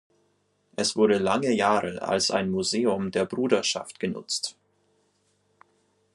[0.75, 4.57] Es wurde lange Jahre als ein Museum der Bruderschaft genutzt.